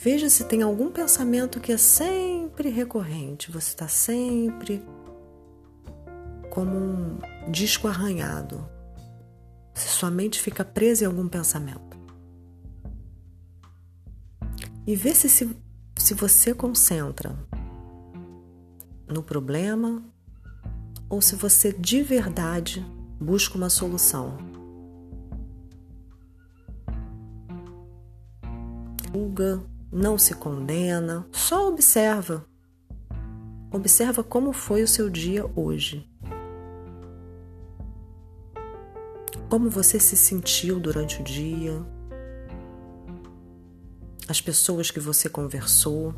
Veja 0.06 0.30
se 0.30 0.44
tem 0.44 0.62
algum 0.62 0.92
pensamento 0.92 1.60
que 1.60 1.72
é 1.72 1.78
sempre 1.78 2.70
recorrente, 2.70 3.52
você 3.52 3.70
está 3.70 3.88
sempre 3.88 4.86
como 6.52 6.78
um 6.78 7.20
disco 7.50 7.88
arranhado. 7.88 8.70
Se 9.74 9.88
sua 9.88 10.12
mente 10.12 10.40
fica 10.40 10.64
presa 10.64 11.04
em 11.04 11.08
algum 11.08 11.28
pensamento. 11.28 11.98
E 14.86 14.96
vê 14.96 15.12
se, 15.16 15.28
se, 15.28 15.58
se 15.98 16.14
você 16.14 16.54
concentra 16.54 17.36
no 19.08 19.24
problema 19.24 20.04
ou 21.10 21.20
se 21.20 21.36
você 21.36 21.74
de 21.74 22.04
verdade 22.04 22.86
busca 23.20 23.58
uma 23.58 23.72
solução. 23.72 24.38
Julga, 29.12 29.64
não 29.92 30.18
se 30.18 30.34
condena, 30.34 31.26
só 31.32 31.70
observa. 31.70 32.46
Observa 33.72 34.24
como 34.24 34.54
foi 34.54 34.84
o 34.84 34.88
seu 34.88 35.10
dia 35.10 35.46
hoje. 35.56 36.10
Como 39.50 39.70
você 39.70 40.00
se 40.00 40.16
sentiu 40.16 40.80
durante 40.80 41.22
o 41.22 41.24
dia? 41.24 41.86
As 44.28 44.42
pessoas 44.42 44.90
que 44.90 45.00
você 45.00 45.30
conversou? 45.30 46.14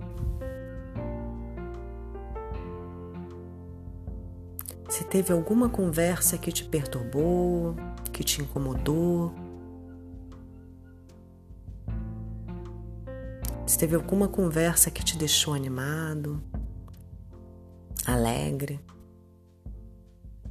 Se 4.89 5.03
teve 5.03 5.33
alguma 5.33 5.69
conversa 5.69 6.38
que 6.38 6.51
te 6.51 6.63
perturbou, 6.63 7.75
que 8.13 8.24
te 8.24 8.41
incomodou, 8.41 9.33
Se 13.77 13.81
teve 13.81 13.96
alguma 13.96 14.27
conversa 14.27 14.89
que 14.89 15.03
te 15.03 15.15
deixou 15.15 15.53
animado, 15.53 16.41
alegre, 18.07 18.79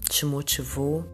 te 0.09 0.25
motivou. 0.25 1.05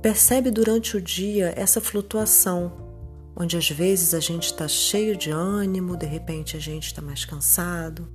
Percebe 0.00 0.52
durante 0.52 0.96
o 0.96 1.02
dia 1.02 1.52
essa 1.56 1.80
flutuação, 1.80 2.72
onde 3.34 3.56
às 3.56 3.68
vezes 3.68 4.14
a 4.14 4.20
gente 4.20 4.44
está 4.44 4.68
cheio 4.68 5.16
de 5.16 5.32
ânimo, 5.32 5.96
de 5.96 6.06
repente 6.06 6.56
a 6.56 6.60
gente 6.60 6.86
está 6.86 7.02
mais 7.02 7.24
cansado, 7.24 8.08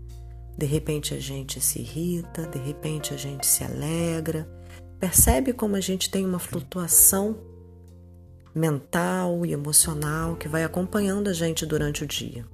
de 0.58 0.66
repente 0.66 1.14
a 1.14 1.20
gente 1.20 1.60
se 1.60 1.82
irrita, 1.82 2.48
de 2.48 2.60
repente 2.60 3.14
a 3.14 3.18
gente 3.18 3.46
se 3.46 3.62
alegra. 3.62 4.48
Percebe 5.02 5.52
como 5.52 5.76
a 5.76 5.82
gente 5.82 6.10
tem 6.10 6.26
uma 6.26 6.40
flutuação 6.40 7.52
mental 8.54 9.46
e 9.46 9.52
emocional 9.52 10.36
que 10.36 10.48
vai 10.48 10.64
acompanhando 10.64 11.30
a 11.30 11.34
gente 11.34 11.66
durante 11.66 12.04
o 12.04 12.08
dia. 12.08 12.46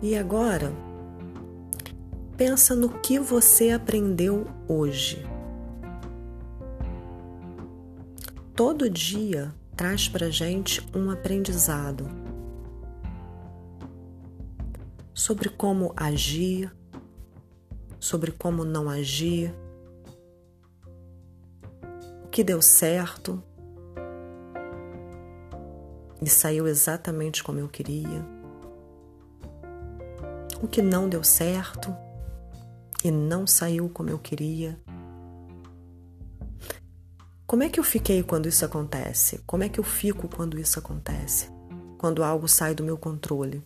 E 0.00 0.16
agora, 0.16 0.72
pensa 2.36 2.74
no 2.74 2.88
que 2.88 3.20
você 3.20 3.70
aprendeu 3.70 4.48
hoje. 4.66 5.24
Todo 8.56 8.90
dia 8.90 9.54
traz 9.76 10.08
para 10.08 10.28
gente 10.28 10.84
um 10.92 11.08
aprendizado 11.08 12.21
sobre 15.22 15.48
como 15.48 15.94
agir, 15.96 16.74
sobre 18.00 18.32
como 18.32 18.64
não 18.64 18.90
agir, 18.90 19.54
o 22.24 22.28
que 22.28 22.42
deu 22.42 22.60
certo 22.60 23.40
e 26.20 26.28
saiu 26.28 26.66
exatamente 26.66 27.44
como 27.44 27.60
eu 27.60 27.68
queria, 27.68 28.26
o 30.60 30.66
que 30.66 30.82
não 30.82 31.08
deu 31.08 31.22
certo 31.22 31.94
e 33.04 33.12
não 33.12 33.46
saiu 33.46 33.88
como 33.88 34.10
eu 34.10 34.18
queria. 34.18 34.76
Como 37.46 37.62
é 37.62 37.68
que 37.68 37.78
eu 37.78 37.84
fiquei 37.84 38.24
quando 38.24 38.48
isso 38.48 38.64
acontece? 38.64 39.38
Como 39.46 39.62
é 39.62 39.68
que 39.68 39.78
eu 39.78 39.84
fico 39.84 40.26
quando 40.26 40.58
isso 40.58 40.80
acontece? 40.80 41.48
Quando 41.96 42.24
algo 42.24 42.48
sai 42.48 42.74
do 42.74 42.82
meu 42.82 42.98
controle? 42.98 43.62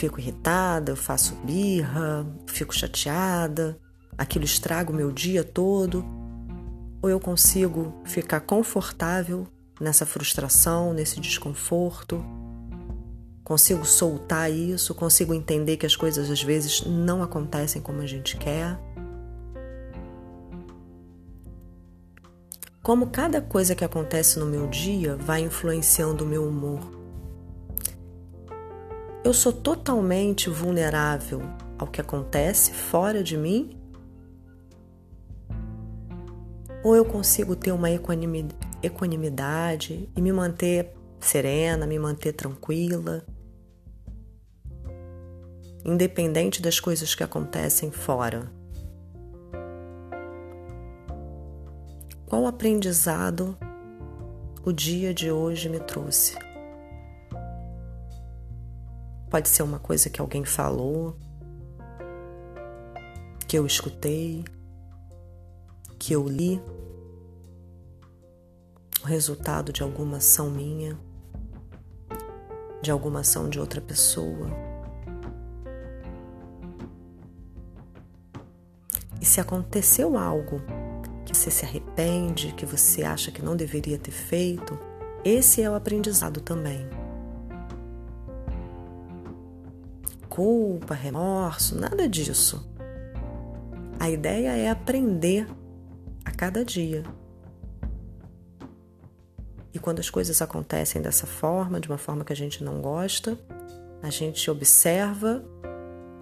Fico 0.00 0.18
irritada, 0.18 0.92
eu 0.92 0.96
faço 0.96 1.34
birra, 1.44 2.26
fico 2.46 2.74
chateada, 2.74 3.78
aquilo 4.16 4.46
estraga 4.46 4.90
o 4.90 4.94
meu 4.94 5.12
dia 5.12 5.44
todo, 5.44 6.02
ou 7.02 7.10
eu 7.10 7.20
consigo 7.20 8.00
ficar 8.06 8.40
confortável 8.40 9.46
nessa 9.78 10.06
frustração, 10.06 10.94
nesse 10.94 11.20
desconforto, 11.20 12.24
consigo 13.44 13.84
soltar 13.84 14.50
isso, 14.50 14.94
consigo 14.94 15.34
entender 15.34 15.76
que 15.76 15.84
as 15.84 15.94
coisas 15.94 16.30
às 16.30 16.42
vezes 16.42 16.82
não 16.86 17.22
acontecem 17.22 17.82
como 17.82 18.00
a 18.00 18.06
gente 18.06 18.38
quer. 18.38 18.80
Como 22.82 23.08
cada 23.08 23.42
coisa 23.42 23.74
que 23.74 23.84
acontece 23.84 24.38
no 24.38 24.46
meu 24.46 24.66
dia 24.66 25.14
vai 25.16 25.42
influenciando 25.42 26.24
o 26.24 26.26
meu 26.26 26.48
humor. 26.48 26.99
Eu 29.30 29.34
sou 29.34 29.52
totalmente 29.52 30.50
vulnerável 30.50 31.40
ao 31.78 31.86
que 31.86 32.00
acontece 32.00 32.72
fora 32.72 33.22
de 33.22 33.36
mim? 33.36 33.78
Ou 36.82 36.96
eu 36.96 37.04
consigo 37.04 37.54
ter 37.54 37.70
uma 37.70 37.88
equanimidade 38.82 40.10
e 40.16 40.20
me 40.20 40.32
manter 40.32 40.92
serena, 41.20 41.86
me 41.86 41.96
manter 41.96 42.32
tranquila, 42.32 43.24
independente 45.84 46.60
das 46.60 46.80
coisas 46.80 47.14
que 47.14 47.22
acontecem 47.22 47.92
fora? 47.92 48.50
Qual 52.26 52.48
aprendizado 52.48 53.56
o 54.64 54.72
dia 54.72 55.14
de 55.14 55.30
hoje 55.30 55.68
me 55.68 55.78
trouxe? 55.78 56.49
Pode 59.30 59.48
ser 59.48 59.62
uma 59.62 59.78
coisa 59.78 60.10
que 60.10 60.20
alguém 60.20 60.44
falou, 60.44 61.16
que 63.46 63.56
eu 63.56 63.64
escutei, 63.64 64.44
que 65.98 66.12
eu 66.12 66.26
li, 66.26 66.60
o 69.02 69.06
resultado 69.06 69.72
de 69.72 69.84
alguma 69.84 70.16
ação 70.16 70.50
minha, 70.50 70.98
de 72.82 72.90
alguma 72.90 73.20
ação 73.20 73.48
de 73.48 73.60
outra 73.60 73.80
pessoa. 73.80 74.50
E 79.20 79.24
se 79.24 79.40
aconteceu 79.40 80.18
algo 80.18 80.60
que 81.24 81.36
você 81.36 81.52
se 81.52 81.64
arrepende, 81.64 82.52
que 82.54 82.66
você 82.66 83.04
acha 83.04 83.30
que 83.30 83.42
não 83.42 83.54
deveria 83.54 83.96
ter 83.96 84.10
feito, 84.10 84.76
esse 85.24 85.62
é 85.62 85.70
o 85.70 85.74
aprendizado 85.74 86.40
também. 86.40 86.99
Culpa, 90.40 90.94
remorso, 90.94 91.78
nada 91.78 92.08
disso. 92.08 92.66
A 93.98 94.08
ideia 94.08 94.56
é 94.56 94.70
aprender 94.70 95.46
a 96.24 96.30
cada 96.30 96.64
dia. 96.64 97.04
E 99.74 99.78
quando 99.78 99.98
as 99.98 100.08
coisas 100.08 100.40
acontecem 100.40 101.02
dessa 101.02 101.26
forma, 101.26 101.78
de 101.78 101.88
uma 101.88 101.98
forma 101.98 102.24
que 102.24 102.32
a 102.32 102.36
gente 102.36 102.64
não 102.64 102.80
gosta, 102.80 103.38
a 104.02 104.08
gente 104.08 104.50
observa 104.50 105.44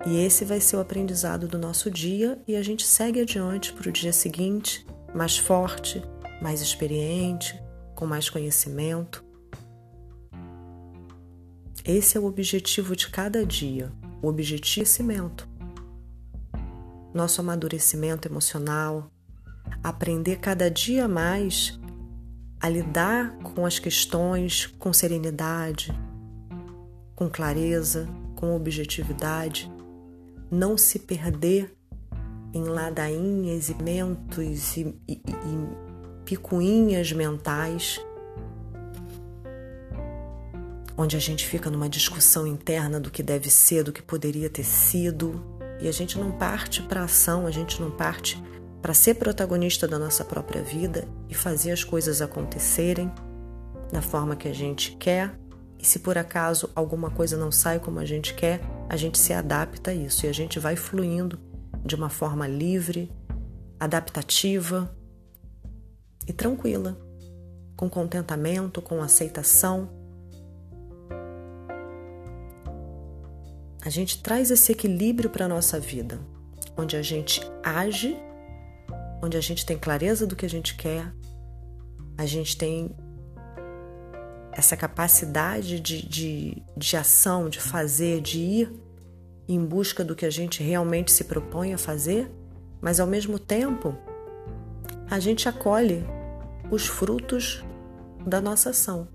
e 0.05 0.19
esse 0.19 0.45
vai 0.45 0.61
ser 0.61 0.79
o 0.79 0.81
aprendizado 0.81 1.47
do 1.47 1.57
nosso 1.57 1.89
dia 1.89 2.43
e 2.49 2.57
a 2.57 2.63
gente 2.63 2.85
segue 2.85 3.21
adiante 3.21 3.73
para 3.73 3.89
o 3.89 3.93
dia 3.93 4.13
seguinte, 4.13 4.85
mais 5.15 5.39
forte, 5.39 6.03
mais 6.43 6.61
experiente, 6.61 7.57
com 7.95 8.05
mais 8.05 8.29
conhecimento. 8.29 9.25
Esse 11.85 12.19
é 12.19 12.21
o 12.21 12.25
objetivo 12.25 12.97
de 12.97 13.09
cada 13.11 13.47
dia 13.47 13.93
o 14.23 14.28
objetivo. 14.28 15.47
Nosso 17.13 17.41
amadurecimento 17.41 18.28
emocional, 18.28 19.11
aprender 19.83 20.37
cada 20.37 20.71
dia 20.71 21.09
mais 21.09 21.78
a 22.61 22.69
lidar 22.69 23.37
com 23.39 23.65
as 23.65 23.78
questões 23.78 24.67
com 24.78 24.93
serenidade, 24.93 25.93
com 27.15 27.28
clareza, 27.28 28.09
com 28.35 28.54
objetividade, 28.54 29.71
não 30.50 30.76
se 30.76 30.99
perder 30.99 31.75
em 32.52 32.65
ladainhas 32.65 33.69
e 33.69 33.83
mentos 33.83 34.76
e, 34.76 34.95
e, 35.07 35.13
e 35.15 36.25
picuinhas 36.25 37.13
mentais 37.13 38.00
onde 40.99 41.17
a 41.17 41.21
gente 41.21 41.47
fica 41.47 41.71
numa 41.71 41.89
discussão 41.89 42.45
interna 42.45 42.99
do 42.99 43.08
que 43.08 43.23
deve 43.23 43.49
ser, 43.49 43.84
do 43.84 43.93
que 43.93 44.02
poderia 44.02 44.50
ter 44.50 44.65
sido, 44.65 45.41
e 45.80 45.87
a 45.87 45.93
gente 45.93 46.19
não 46.19 46.32
parte 46.32 46.82
para 46.82 47.04
ação, 47.04 47.47
a 47.47 47.52
gente 47.52 47.80
não 47.80 47.89
parte 47.89 48.43
para 48.82 48.93
ser 48.93 49.15
protagonista 49.15 49.87
da 49.87 49.97
nossa 49.97 50.25
própria 50.25 50.61
vida 50.61 51.06
e 51.28 51.34
fazer 51.34 51.71
as 51.71 51.84
coisas 51.84 52.21
acontecerem 52.21 53.13
da 53.93 54.02
forma 54.02 54.34
que 54.34 54.49
a 54.49 54.52
gente 54.52 54.97
quer. 54.97 55.39
E 55.78 55.87
se 55.87 56.00
por 56.00 56.19
acaso 56.19 56.69
alguma 56.75 57.11
coisa 57.11 57.37
não 57.37 57.52
sai 57.52 57.78
como 57.78 58.00
a 58.00 58.04
gente 58.04 58.34
quer, 58.34 58.61
a 58.89 58.97
gente 58.97 59.19
se 59.19 59.32
adapta 59.32 59.93
a 59.93 59.95
isso. 59.95 60.26
E 60.26 60.28
a 60.28 60.32
gente 60.32 60.58
vai 60.58 60.75
fluindo 60.75 61.39
de 61.84 61.95
uma 61.95 62.08
forma 62.08 62.49
livre, 62.49 63.13
adaptativa 63.78 64.93
e 66.26 66.32
tranquila, 66.32 66.99
com 67.76 67.89
contentamento, 67.89 68.82
com 68.82 69.00
aceitação 69.00 69.98
a 73.89 73.91
gente 73.91 74.23
traz 74.23 74.51
esse 74.51 74.71
equilíbrio 74.71 75.31
para 75.31 75.47
a 75.47 75.49
nossa 75.49 75.81
vida, 75.81 76.21
onde 76.77 76.95
a 76.95 77.01
gente 77.01 77.41
age, 77.65 78.19
onde 79.23 79.35
a 79.39 79.41
gente 79.41 79.65
tem 79.65 79.79
clareza 79.79 80.27
do 80.27 80.37
que 80.37 80.45
a 80.45 80.49
gente 80.49 80.77
quer, 80.77 81.11
a 82.19 82.27
gente 82.27 82.55
tem 82.59 82.95
essa 84.53 84.77
capacidade 84.77 85.81
de, 85.81 86.07
de, 86.07 86.63
de 86.77 86.97
ação, 86.99 87.49
de 87.49 87.59
fazer, 87.59 88.21
de 88.21 88.39
ir 88.39 88.73
em 89.49 89.65
busca 89.65 90.05
do 90.05 90.15
que 90.15 90.27
a 90.27 90.31
gente 90.31 90.63
realmente 90.63 91.11
se 91.11 91.25
propõe 91.25 91.73
a 91.73 91.79
fazer, 91.79 92.31
mas 92.83 93.01
ao 93.01 93.07
mesmo 93.07 93.39
tempo 93.39 93.97
a 95.11 95.19
gente 95.19 95.49
acolhe 95.49 96.05
os 96.71 96.87
frutos 96.87 97.65
da 98.27 98.39
nossa 98.39 98.69
ação. 98.69 99.09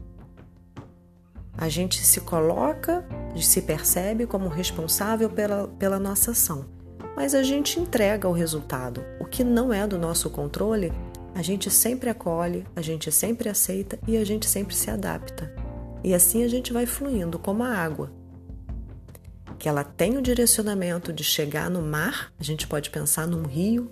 A 1.56 1.70
gente 1.70 2.04
se 2.04 2.22
coloca 2.22 3.06
se 3.42 3.62
percebe 3.62 4.26
como 4.28 4.48
responsável 4.48 5.30
pela, 5.30 5.68
pela 5.68 5.98
nossa 5.98 6.32
ação, 6.32 6.66
mas 7.16 7.34
a 7.34 7.42
gente 7.42 7.80
entrega 7.80 8.28
o 8.28 8.34
resultado. 8.34 9.04
O 9.20 9.26
que 9.26 9.44
não 9.44 9.74
é 9.74 9.88
do 9.88 9.98
nosso 9.98 10.30
controle, 10.30 10.92
a 11.34 11.42
gente 11.42 11.70
sempre 11.72 12.10
acolhe, 12.10 12.66
a 12.76 12.82
gente 12.82 13.12
sempre 13.12 13.50
aceita 13.50 13.98
e 14.08 14.18
a 14.18 14.24
gente 14.24 14.46
sempre 14.46 14.76
se 14.76 14.90
adapta. 14.92 15.54
E 16.04 16.14
assim 16.14 16.44
a 16.44 16.48
gente 16.48 16.74
vai 16.74 16.86
fluindo 16.86 17.40
como 17.40 17.64
a 17.64 17.70
água. 17.70 18.12
Que 19.58 19.70
ela 19.70 19.84
tem 19.84 20.18
o 20.18 20.22
direcionamento 20.22 21.14
de 21.14 21.24
chegar 21.24 21.70
no 21.70 21.82
mar, 21.82 22.32
a 22.38 22.44
gente 22.44 22.68
pode 22.68 22.90
pensar 22.90 23.26
num 23.26 23.44
rio 23.44 23.90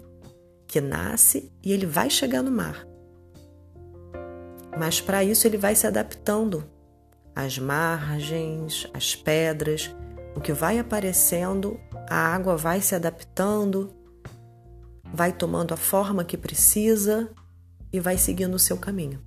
que 0.67 0.81
nasce 0.81 1.51
e 1.63 1.71
ele 1.71 1.85
vai 1.85 2.09
chegar 2.09 2.41
no 2.41 2.51
mar. 2.51 2.85
Mas 4.77 5.01
para 5.01 5.23
isso 5.23 5.47
ele 5.47 5.57
vai 5.57 5.75
se 5.75 5.87
adaptando 5.87 6.63
as 7.35 7.57
margens, 7.57 8.87
as 8.93 9.15
pedras, 9.15 9.93
o 10.35 10.41
que 10.41 10.53
vai 10.53 10.79
aparecendo, 10.79 11.79
a 12.09 12.15
água 12.15 12.55
vai 12.55 12.81
se 12.81 12.95
adaptando, 12.95 13.93
vai 15.13 15.31
tomando 15.31 15.73
a 15.73 15.77
forma 15.77 16.23
que 16.23 16.37
precisa 16.37 17.29
e 17.91 17.99
vai 17.99 18.17
seguindo 18.17 18.55
o 18.55 18.59
seu 18.59 18.77
caminho. 18.77 19.21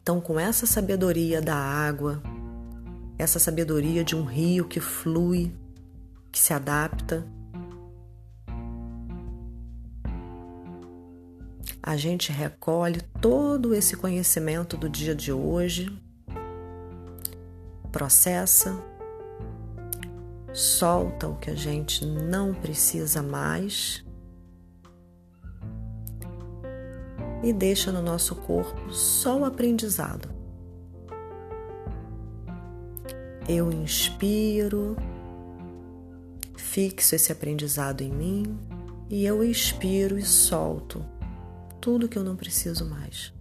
Então, 0.00 0.20
com 0.20 0.38
essa 0.38 0.66
sabedoria 0.66 1.40
da 1.40 1.54
água, 1.54 2.20
essa 3.16 3.38
sabedoria 3.38 4.02
de 4.02 4.16
um 4.16 4.24
rio 4.24 4.66
que 4.66 4.80
flui, 4.80 5.54
que 6.30 6.40
se 6.40 6.52
adapta, 6.52 7.24
a 11.82 11.96
gente 11.96 12.30
recolhe 12.30 13.00
todo 13.20 13.74
esse 13.74 13.96
conhecimento 13.96 14.76
do 14.76 14.88
dia 14.88 15.16
de 15.16 15.32
hoje, 15.32 15.92
processa, 17.90 18.80
solta 20.52 21.26
o 21.26 21.36
que 21.36 21.50
a 21.50 21.56
gente 21.56 22.06
não 22.06 22.54
precisa 22.54 23.20
mais 23.20 24.04
e 27.42 27.52
deixa 27.52 27.90
no 27.90 28.00
nosso 28.00 28.36
corpo 28.36 28.92
só 28.92 29.40
o 29.40 29.44
aprendizado. 29.44 30.30
Eu 33.48 33.72
inspiro, 33.72 34.96
fixo 36.56 37.16
esse 37.16 37.32
aprendizado 37.32 38.02
em 38.02 38.12
mim 38.12 38.58
e 39.10 39.24
eu 39.24 39.42
expiro 39.42 40.16
e 40.16 40.22
solto 40.22 41.04
tudo 41.82 42.08
que 42.08 42.16
eu 42.16 42.24
não 42.24 42.36
preciso 42.36 42.88
mais. 42.88 43.34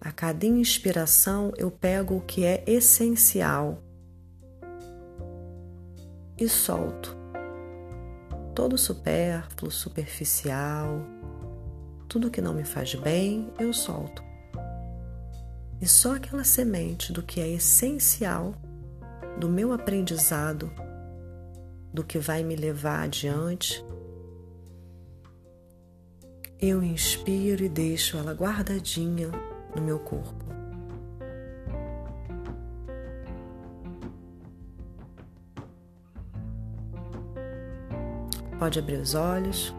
A 0.00 0.12
cada 0.12 0.46
inspiração 0.46 1.52
eu 1.56 1.72
pego 1.72 2.18
o 2.18 2.20
que 2.20 2.44
é 2.44 2.62
essencial 2.66 3.82
e 6.38 6.48
solto 6.48 7.24
todo 8.54 8.78
supérfluo, 8.78 9.70
superficial, 9.70 11.04
tudo 12.08 12.30
que 12.30 12.40
não 12.40 12.54
me 12.54 12.64
faz 12.64 12.94
bem, 12.94 13.52
eu 13.58 13.72
solto. 13.72 14.22
E 15.80 15.88
só 15.88 16.14
aquela 16.14 16.44
semente 16.44 17.12
do 17.12 17.22
que 17.22 17.40
é 17.40 17.48
essencial 17.48 18.54
do 19.38 19.48
meu 19.48 19.72
aprendizado, 19.72 20.70
do 21.92 22.04
que 22.04 22.18
vai 22.18 22.44
me 22.44 22.54
levar 22.54 23.02
adiante, 23.02 23.84
eu 26.68 26.82
inspiro 26.82 27.62
e 27.62 27.68
deixo 27.68 28.16
ela 28.16 28.32
guardadinha 28.32 29.30
no 29.74 29.82
meu 29.82 29.98
corpo. 29.98 30.44
Pode 38.58 38.78
abrir 38.78 38.96
os 38.96 39.14
olhos. 39.14 39.74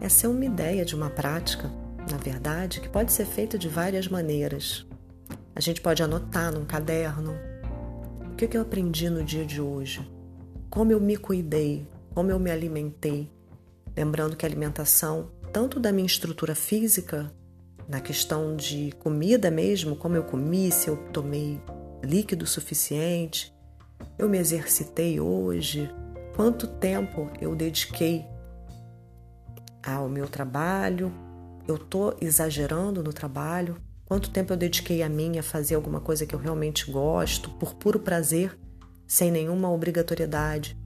Essa 0.00 0.26
é 0.26 0.30
uma 0.30 0.44
ideia 0.44 0.84
de 0.84 0.94
uma 0.94 1.10
prática, 1.10 1.70
na 2.10 2.16
verdade, 2.16 2.80
que 2.80 2.88
pode 2.88 3.12
ser 3.12 3.26
feita 3.26 3.58
de 3.58 3.68
várias 3.68 4.06
maneiras. 4.06 4.86
A 5.54 5.60
gente 5.60 5.80
pode 5.80 6.02
anotar 6.02 6.52
num 6.52 6.64
caderno 6.64 7.34
o 8.32 8.36
que 8.36 8.56
eu 8.56 8.62
aprendi 8.62 9.10
no 9.10 9.24
dia 9.24 9.44
de 9.44 9.60
hoje, 9.60 10.00
como 10.70 10.92
eu 10.92 11.00
me 11.00 11.16
cuidei, 11.16 11.86
como 12.14 12.30
eu 12.30 12.38
me 12.38 12.50
alimentei. 12.50 13.28
Lembrando 13.96 14.36
que 14.36 14.44
a 14.44 14.48
alimentação, 14.48 15.30
tanto 15.52 15.80
da 15.80 15.92
minha 15.92 16.06
estrutura 16.06 16.54
física, 16.54 17.32
na 17.88 18.00
questão 18.00 18.54
de 18.54 18.92
comida 19.00 19.50
mesmo, 19.50 19.96
como 19.96 20.16
eu 20.16 20.22
comi, 20.22 20.70
se 20.70 20.88
eu 20.88 20.96
tomei 21.12 21.60
líquido 22.04 22.46
suficiente, 22.46 23.52
eu 24.16 24.28
me 24.28 24.38
exercitei 24.38 25.20
hoje? 25.20 25.90
Quanto 26.36 26.66
tempo 26.66 27.28
eu 27.40 27.54
dediquei 27.56 28.24
ao 29.84 30.08
meu 30.08 30.28
trabalho? 30.28 31.12
Eu 31.66 31.74
estou 31.74 32.16
exagerando 32.20 33.02
no 33.02 33.12
trabalho? 33.12 33.76
Quanto 34.04 34.30
tempo 34.30 34.52
eu 34.52 34.56
dediquei 34.56 35.02
a 35.02 35.08
mim 35.08 35.38
a 35.38 35.42
fazer 35.42 35.74
alguma 35.74 36.00
coisa 36.00 36.24
que 36.24 36.34
eu 36.34 36.38
realmente 36.38 36.90
gosto, 36.90 37.50
por 37.50 37.74
puro 37.74 38.00
prazer, 38.00 38.58
sem 39.06 39.30
nenhuma 39.30 39.70
obrigatoriedade? 39.70 40.78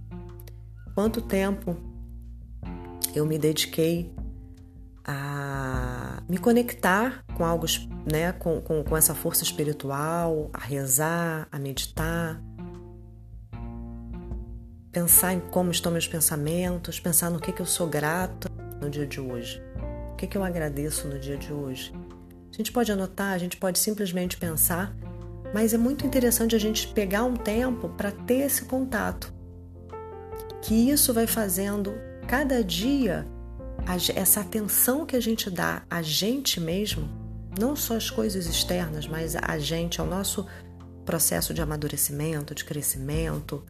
Quanto 0.94 1.20
tempo 1.20 1.76
eu 3.18 3.26
me 3.26 3.38
dediquei 3.38 4.12
a 5.04 6.22
me 6.28 6.38
conectar 6.38 7.22
com 7.34 7.44
algo, 7.44 7.66
né, 8.10 8.32
com, 8.32 8.60
com, 8.60 8.82
com 8.82 8.96
essa 8.96 9.14
força 9.14 9.44
espiritual, 9.44 10.50
a 10.52 10.58
rezar, 10.58 11.46
a 11.52 11.58
meditar, 11.58 12.42
pensar 14.90 15.34
em 15.34 15.40
como 15.40 15.70
estão 15.70 15.92
meus 15.92 16.06
pensamentos, 16.06 16.98
pensar 16.98 17.30
no 17.30 17.38
que, 17.38 17.52
que 17.52 17.60
eu 17.60 17.66
sou 17.66 17.86
grata 17.86 18.48
no 18.80 18.88
dia 18.88 19.06
de 19.06 19.20
hoje, 19.20 19.62
o 20.12 20.16
que, 20.16 20.26
que 20.26 20.38
eu 20.38 20.44
agradeço 20.44 21.06
no 21.08 21.18
dia 21.18 21.36
de 21.36 21.52
hoje. 21.52 21.92
A 22.52 22.56
gente 22.56 22.70
pode 22.70 22.90
anotar, 22.92 23.32
a 23.32 23.38
gente 23.38 23.56
pode 23.56 23.78
simplesmente 23.78 24.36
pensar, 24.36 24.94
mas 25.52 25.74
é 25.74 25.78
muito 25.78 26.06
interessante 26.06 26.54
a 26.54 26.58
gente 26.58 26.88
pegar 26.88 27.24
um 27.24 27.34
tempo 27.34 27.88
para 27.90 28.12
ter 28.12 28.46
esse 28.46 28.64
contato. 28.64 29.34
Que 30.62 30.90
isso 30.90 31.12
vai 31.12 31.26
fazendo 31.26 31.92
cada 32.24 32.64
dia 32.64 33.24
essa 34.14 34.40
atenção 34.40 35.04
que 35.04 35.14
a 35.14 35.20
gente 35.20 35.50
dá 35.50 35.82
a 35.90 36.00
gente 36.00 36.58
mesmo, 36.58 37.08
não 37.58 37.76
só 37.76 37.96
as 37.96 38.10
coisas 38.10 38.46
externas, 38.46 39.06
mas 39.06 39.36
a 39.36 39.58
gente, 39.58 40.00
ao 40.00 40.06
nosso 40.06 40.46
processo 41.04 41.52
de 41.52 41.60
amadurecimento, 41.60 42.54
de 42.54 42.64
crescimento, 42.64 43.64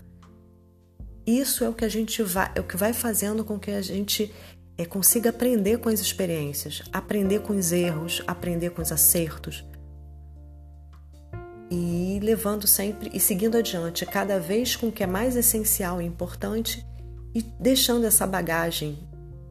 isso 1.27 1.65
é 1.65 1.69
o 1.69 1.75
que 1.75 1.85
a 1.85 1.89
gente 1.89 2.23
vai, 2.23 2.53
é 2.55 2.61
o 2.61 2.65
que 2.65 2.77
vai 2.77 2.93
fazendo 2.93 3.45
com 3.45 3.59
que 3.59 3.71
a 3.71 3.83
gente 3.83 4.33
é, 4.79 4.85
consiga 4.85 5.31
aprender 5.31 5.79
com 5.79 5.89
as 5.89 6.01
experiências, 6.01 6.83
aprender 6.93 7.41
com 7.41 7.57
os 7.57 7.73
erros, 7.73 8.23
aprender 8.27 8.71
com 8.71 8.83
os 8.83 8.93
acertos. 8.93 9.65
E 11.71 12.21
levando 12.23 12.67
sempre 12.67 13.11
e 13.13 13.19
seguindo 13.19 13.57
adiante, 13.57 14.07
cada 14.07 14.39
vez 14.39 14.77
com 14.77 14.89
o 14.89 14.93
que 14.93 15.03
é 15.03 15.07
mais 15.07 15.35
essencial 15.35 16.01
e 16.01 16.05
importante 16.05 16.87
e 17.35 17.43
deixando 17.43 18.07
essa 18.07 18.27
bagagem 18.27 18.99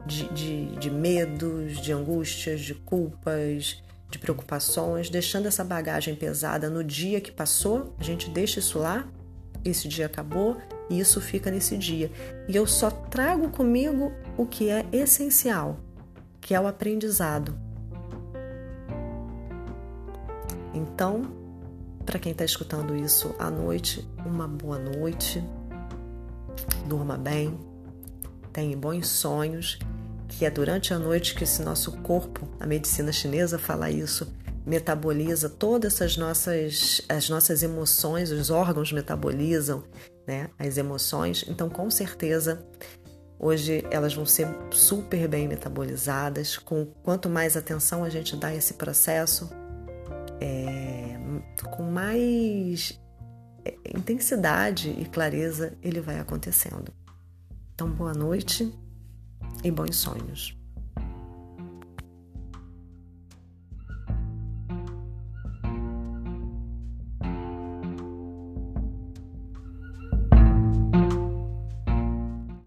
de, 0.06 0.28
de, 0.34 0.76
de 0.78 0.90
medos, 0.90 1.78
de 1.82 1.92
angústias, 1.92 2.62
de 2.62 2.74
culpas, 2.74 3.84
de 4.10 4.20
preocupações, 4.20 5.10
deixando 5.10 5.48
essa 5.48 5.64
bagagem 5.64 6.16
pesada 6.16 6.70
no 6.70 6.84
dia 6.84 7.20
que 7.20 7.32
passou, 7.32 7.96
a 8.00 8.04
gente 8.04 8.30
deixa 8.30 8.60
isso 8.60 8.80
lá, 8.80 9.08
esse 9.66 9.88
dia 9.88 10.06
acabou 10.06 10.58
e 10.90 11.00
isso 11.00 11.20
fica 11.20 11.50
nesse 11.50 11.78
dia. 11.78 12.12
E 12.48 12.56
eu 12.56 12.68
só 12.68 12.90
trago 12.90 13.50
comigo 13.50 14.12
o 14.38 14.46
que 14.46 14.70
é 14.70 14.86
essencial, 14.92 15.80
que 16.40 16.54
é 16.54 16.60
o 16.60 16.68
aprendizado. 16.68 17.58
Então, 20.74 21.24
para 22.06 22.20
quem 22.20 22.34
está 22.34 22.46
escutando 22.46 22.96
isso 22.96 23.34
à 23.40 23.50
noite, 23.50 24.08
uma 24.26 24.48
boa 24.48 24.78
noite, 24.78 25.44
durma 26.88 27.18
bem, 27.18 27.58
tenha 28.54 28.78
bons 28.78 29.08
sonhos, 29.08 29.80
que 30.30 30.46
é 30.46 30.50
durante 30.52 30.94
a 30.94 31.00
noite 31.00 31.36
que 31.36 31.44
esse 31.44 31.62
nosso 31.62 31.92
corpo, 32.04 32.48
a 32.60 32.68
medicina 32.68 33.12
chinesa 33.12 33.58
fala 33.58 33.90
isso, 33.90 34.32
metaboliza 34.66 35.50
todas 35.50 35.96
essas 35.96 36.16
nossas 36.16 37.02
as 37.10 37.30
nossas 37.30 37.64
emoções, 37.64 38.32
os 38.32 38.50
órgãos 38.50 38.92
metabolizam 38.94 39.84
né, 40.26 40.50
as 40.58 40.78
emoções. 40.78 41.44
Então, 41.48 41.70
com 41.70 41.90
certeza, 41.90 42.66
hoje 43.38 43.84
elas 43.92 44.14
vão 44.14 44.26
ser 44.26 44.48
super 44.72 45.28
bem 45.28 45.48
metabolizadas. 45.48 46.58
Com 46.58 46.86
quanto 47.04 47.30
mais 47.30 47.58
atenção 47.58 48.04
a 48.04 48.10
gente 48.10 48.36
dá 48.38 48.48
a 48.48 48.56
esse 48.56 48.76
processo, 48.76 49.50
é, 50.40 51.18
com 51.76 51.84
mais 51.84 53.00
é, 53.66 53.76
intensidade 53.96 54.96
e 54.98 55.06
clareza 55.06 55.74
ele 55.82 56.00
vai 56.00 56.20
acontecendo. 56.20 57.03
Então, 57.74 57.90
boa 57.90 58.14
noite 58.14 58.72
e 59.64 59.72
bons 59.72 59.96
sonhos. 59.96 60.56